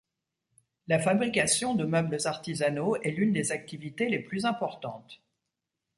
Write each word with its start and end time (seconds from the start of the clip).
La 0.87 0.97
fabrication 0.97 1.75
de 1.75 1.85
meubles 1.85 2.17
artisanaux 2.25 2.95
est 3.03 3.11
l'une 3.11 3.33
des 3.33 3.51
activités 3.51 4.09
les 4.09 4.17
plus 4.17 4.45
importantes. 4.45 5.21